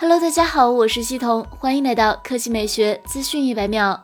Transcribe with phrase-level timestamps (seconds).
[0.00, 4.00] Hello，大家好，我是西彤，欢迎来到科技美学资讯一百秒。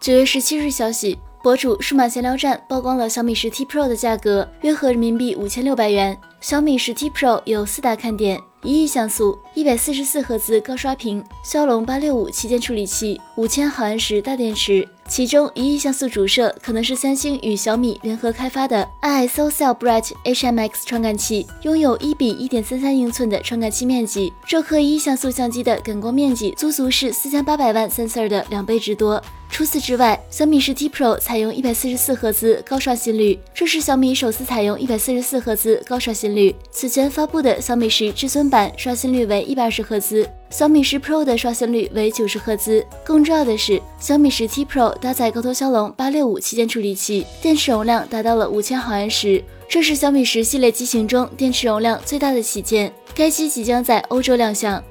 [0.00, 6.18] 九月十七日消息，博主数码闲聊站曝光了小米十 T Pro 的价格，约合人民币五千六百元。
[6.40, 8.40] 小米十 T Pro 有四大看点。
[8.64, 14.86] 一亿像素，一百四十四赫兹高刷屏，骁龙八六五旗舰处理器，五千毫安时大电池。
[15.08, 29.20] 其中一亿像素主摄可能是三星与小米联合开发的 ISO Cell Bright HMX 传感器，拥有一比一点三三英寸的传感器面积，这颗一亿像素相机的感光面积足足是四千八百万 sensor 的两倍之多。
[29.50, 36.54] 除此之外，小米十 T Pro 采用一百四十四赫兹高刷新率，这是小米首次采用一百四十四赫兹高刷新率。
[36.70, 42.84] 此前发布的小米十至尊版刷新率为一百二十赫兹，小米十 Pro 的刷新率为九十赫兹。
[43.04, 52.90] 更重要的是，小米十七 Pro 搭载高通骁龙八六五旗舰处理器，电池容量达到了五千毫安时，这是小米十系列机型中电池容量最大的旗舰。
[53.14, 54.82] 该机即将在欧洲亮相。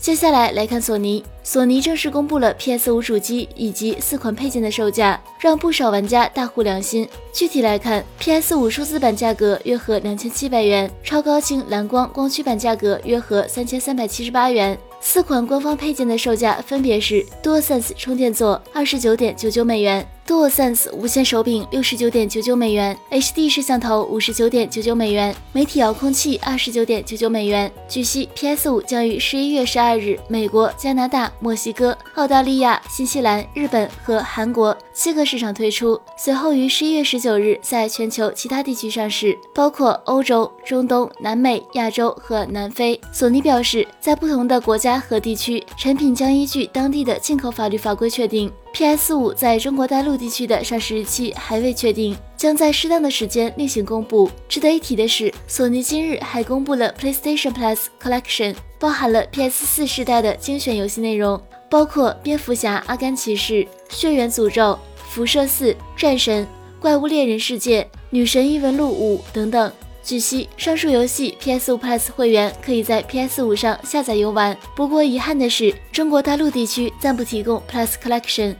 [0.00, 7.06] 接下来来看索尼，索尼正式公布了 PS 五主机以及四款配件的售价，让不少玩家大呼良心。
[7.32, 14.78] 具体来看，PS 五数字版价格约合两千七百元，超高清蓝光光驱版价格约合三千三百七十八元。
[15.00, 27.70] 四款官方配件的售价分别是：DualSense 充电座二十九点九九美元，DualSense 无线手柄六十九点九九美元，HD 摄像头五十九点九九美元，媒体遥控器二十九点九九美元。
[27.88, 42.98] 据悉，PS 五将于十一月十二日美国、加拿大、墨西哥、澳大利亚、新西兰、日本和韩国七个市场推出，随后于十一月十九日在全球其他地区上市，包括欧洲、中东、南美、亚洲和南非。
[43.12, 44.78] 索尼表示，在不同的国。
[44.78, 48.48] 家和地区产品将依据当地的进口法律法规确定。
[48.72, 54.30] PS 五在中国大陆地区的上市日期还未确定，将在适当的时间另行公布。
[54.48, 66.46] 值得一提的是，索尼今日还公布了 PlayStation Plus Collection，包含了 PS 四世代的精选游戏内容，包括蝙蝠侠、阿甘骑士、血缘诅咒、辐射四、战神、
[66.78, 69.72] 怪物猎人世界、女神异闻录五等等。
[70.08, 74.56] 据悉，上述游戏 PS5 Plus 会员可以在 PS5 上下载游玩。
[74.74, 78.54] 不过遗憾的是，中国大陆地区暂不提供 Plus Collection。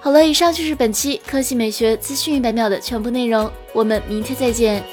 [0.00, 4.84] 好了，以上就是本期科技美学资讯一百秒的全部内容，我们明天再见。